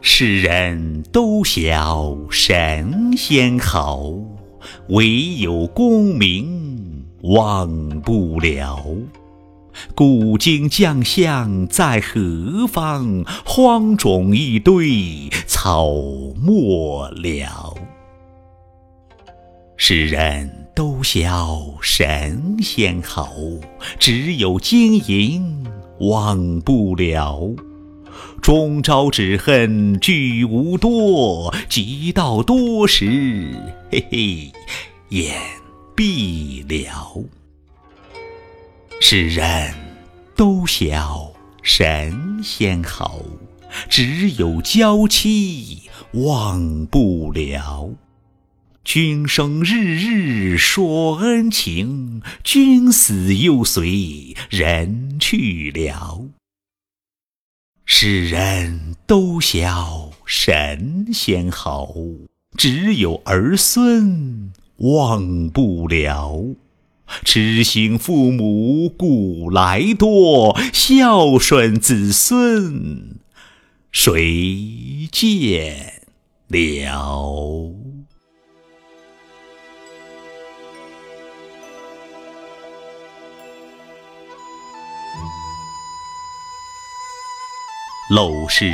[0.00, 4.12] 世人都晓神仙好，
[4.90, 8.84] 唯有功名忘不了。
[9.96, 13.24] 古今将相在何方？
[13.44, 15.88] 荒冢一堆草
[16.40, 17.74] 没了。
[19.76, 23.32] 世人都晓神仙好，
[24.00, 25.64] 只有金银
[26.00, 27.48] 忘不了。
[28.42, 33.54] 终朝只恨聚无多，及到多时，
[33.92, 34.52] 嘿嘿，
[35.10, 35.40] 眼
[35.94, 37.24] 闭了。
[39.00, 39.72] 世人
[40.34, 41.32] 都晓
[41.62, 43.20] 神仙好，
[43.88, 45.82] 只有娇妻
[46.14, 47.90] 忘不了。
[48.84, 56.26] 君生日日说恩情，君死又随人去了。
[57.86, 61.94] 世人都晓神仙好，
[62.58, 66.44] 只有儿孙忘不了。
[67.24, 73.16] 痴心父母古来多，孝顺子孙
[73.90, 76.02] 谁见
[76.48, 77.83] 了？
[88.14, 88.70] 陋室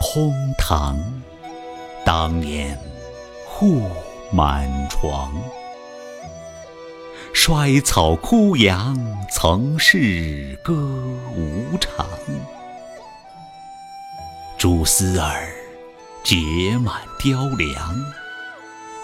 [0.00, 0.96] 空堂，
[2.06, 2.78] 当年
[3.44, 3.82] 户
[4.30, 5.34] 满床。
[7.34, 8.96] 衰草枯杨，
[9.32, 10.72] 曾是歌
[11.34, 12.06] 舞场。
[14.56, 15.52] 蛛丝儿
[16.22, 16.36] 结
[16.78, 17.96] 满雕梁，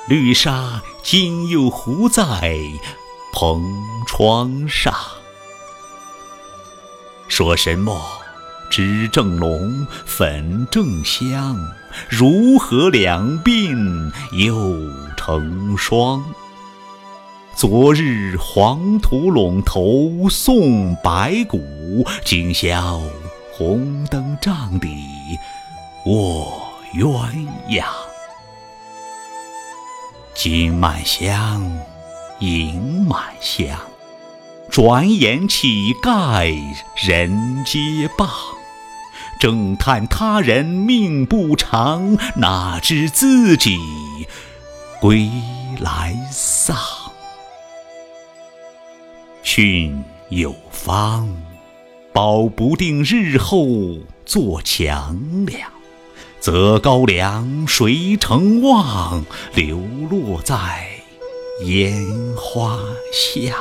[0.07, 2.57] 绿纱今又糊在
[3.33, 3.61] 蓬
[4.07, 4.95] 窗上。
[7.27, 8.18] 说什么？
[8.71, 11.57] 脂正浓，粉正香，
[12.09, 14.55] 如何两鬓又
[15.17, 16.23] 成霜？
[17.55, 23.01] 昨日黄土陇头送白骨，今宵
[23.53, 24.89] 红灯帐底
[26.07, 26.63] 卧
[26.95, 27.29] 鸳
[27.69, 27.85] 鸯。
[30.35, 31.61] 金满箱，
[32.39, 33.77] 银满箱，
[34.71, 36.55] 转眼乞丐
[36.95, 38.29] 人皆谤。
[39.39, 43.79] 正叹他人命不长，哪知自己
[45.01, 45.31] 归
[45.79, 46.77] 来丧。
[49.43, 51.35] 训有方，
[52.13, 53.69] 保不定日后
[54.27, 55.71] 做强梁，
[56.41, 59.79] 择高粱谁成望，流
[60.11, 60.89] 落在
[61.65, 62.05] 烟
[62.37, 62.79] 花
[63.13, 63.57] 巷。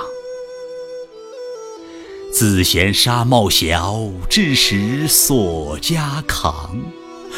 [2.32, 6.78] 自嫌纱帽小，致使锁枷扛；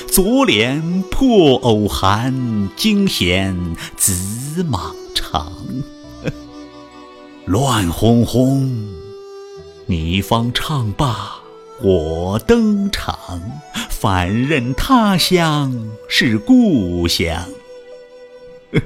[0.07, 3.55] 左脸破袄寒，今嫌
[3.95, 5.53] 紫蟒长。
[7.45, 8.89] 乱哄哄，
[9.85, 11.39] 你方唱罢
[11.81, 13.41] 我登场，
[13.89, 15.73] 反认他乡
[16.09, 17.45] 是故乡。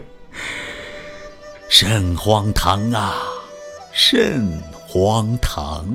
[1.69, 3.15] 甚荒唐啊！
[3.91, 4.72] 甚。
[4.93, 5.87] 荒唐，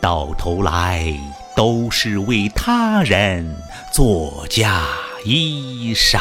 [0.00, 1.14] 到头来
[1.54, 3.54] 都是为他人
[3.92, 4.86] 做嫁
[5.22, 6.18] 衣裳，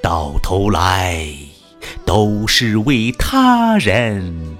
[0.00, 1.26] 到头来
[2.06, 4.56] 都是为他人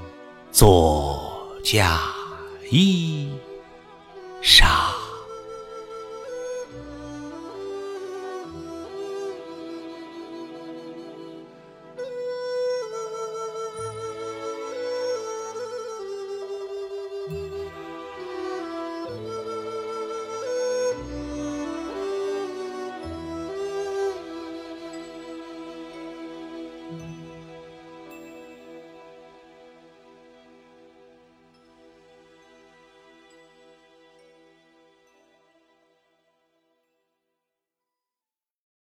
[0.51, 1.33] 做
[1.63, 2.01] 嫁
[2.73, 3.33] 衣
[4.43, 5.04] 裳。